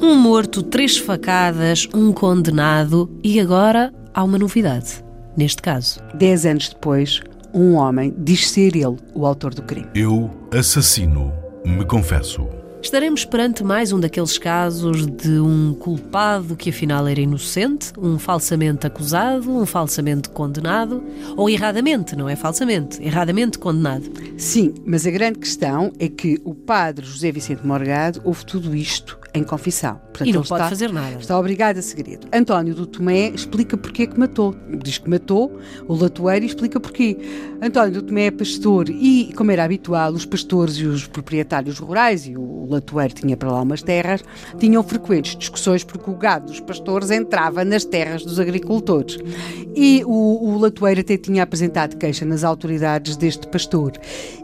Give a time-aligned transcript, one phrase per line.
[0.00, 5.04] assassinato, três facadas, um condenado e agora há uma novidade.
[5.36, 7.20] Neste caso, Dez anos depois,
[7.52, 9.88] um homem diz ser ele o autor do crime.
[9.94, 11.32] Eu assassino,
[11.64, 12.46] me confesso.
[12.82, 18.86] estaremos perante mais um daqueles casos de um culpado que afinal era inocente, um falsamente
[18.86, 21.02] acusado, um falsamente condenado,
[21.36, 24.10] ou erradamente, não é falsamente, erradamente condenado.
[24.36, 29.18] Sim, mas a grande questão é que o padre José Vicente Morgado ouve tudo isto
[29.36, 29.96] em confissão.
[29.96, 31.16] Portanto, E não pode está- fazer nada.
[31.20, 32.26] Está obrigado a segredo.
[32.32, 34.54] António do Tomé explica porque é que matou.
[34.82, 37.16] Diz que matou, o latoeiro explica porquê.
[37.60, 42.26] António do Tomé é pastor e, como era habitual, os pastores e os proprietários rurais,
[42.26, 44.22] e o latoeiro tinha para lá umas terras,
[44.58, 49.18] tinham frequentes discussões porque o gado dos pastores entrava nas terras dos agricultores.
[49.74, 50.10] E o,
[50.54, 53.92] o latoeiro até tinha apresentado queixa nas autoridades deste pastor.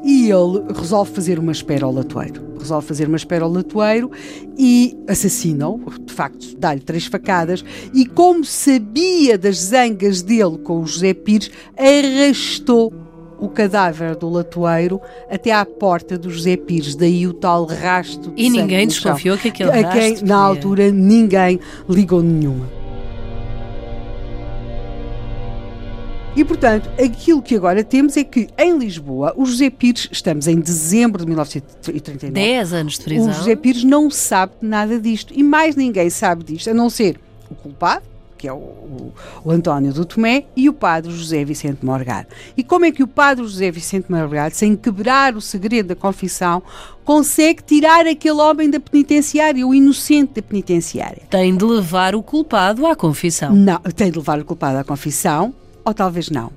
[0.05, 2.52] E ele resolve fazer uma espera ao latoeiro.
[2.63, 4.11] Resolve fazer uma espera ao latoeiro
[4.57, 7.65] e assassina-o, de facto, dá-lhe três facadas.
[7.93, 12.93] E como sabia das zangas dele com o José Pires, arrastou
[13.41, 18.41] o cadáver do latoeiro até à porta do José Pires, daí o tal rasto de
[18.41, 22.82] E ninguém desconfiou que aquele A quem, rasto na altura, ninguém ligou nenhuma.
[26.35, 30.59] E, portanto, aquilo que agora temos é que, em Lisboa, o José Pires, estamos em
[30.59, 33.29] dezembro de 1939, 10 anos de prisão.
[33.31, 35.33] o José Pires não sabe nada disto.
[35.37, 38.03] E mais ninguém sabe disto, a não ser o culpado,
[38.39, 39.13] que é o, o-
[39.45, 42.29] o António do Tomé, e o padre José Vicente Morgado.
[42.57, 46.63] E como é que o padre José Vicente Morgado, sem quebrar o segredo da confissão,
[47.05, 51.23] consegue tirar aquele homem da penitenciária, o inocente da penitenciária?
[51.29, 53.55] Tem de levar o culpado à confissão.
[53.55, 55.55] Não, tem de levar o culpado à confissão,
[55.85, 56.53] ou talvez não.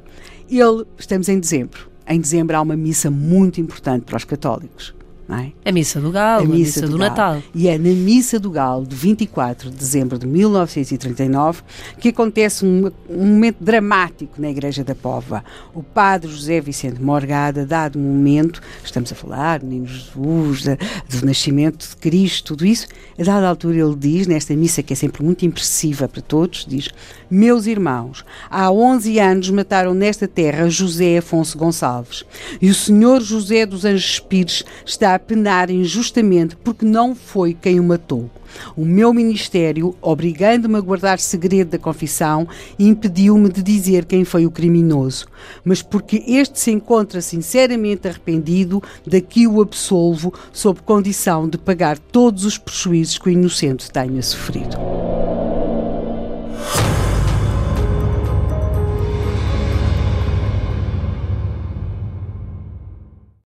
[0.50, 1.90] Ele, estamos em dezembro.
[2.08, 4.95] Em dezembro há uma missa muito importante para os católicos.
[5.28, 5.70] É?
[5.70, 6.98] A missa do Galo, a missa, do, Galo.
[7.00, 7.44] Natal.
[7.54, 11.64] E é na Missa do Galo, de 24 de dezembro de 1939,
[12.00, 15.44] que acontece um, um momento dramático na Igreja da Póvoa.
[15.74, 20.76] O padre José Vicente Morgada, a dado momento, estamos a falar, menino Jesus, da-
[21.10, 22.88] do nascimento de Cristo, tudo isso,
[23.20, 26.90] a dada altura ele diz, nesta missa que é sempre muito impressiva para todos, diz,
[27.32, 32.24] meus irmãos, há 11 anos mataram nesta terra José Afonso Gonçalves,
[32.62, 37.80] e o senhor José dos Anjos Pires está a penar injustamente porque não foi quem
[37.80, 38.30] o matou.
[38.76, 42.48] O meu ministério, obrigando-me a guardar segredo da confissão,
[42.80, 45.28] impediu-me de dizer quem foi o criminoso.
[45.64, 52.46] Mas porque este se encontra sinceramente arrependido, daqui o absolvo, sob condição de pagar todos
[52.46, 54.95] os prejuízos que o inocente tenha sofrido.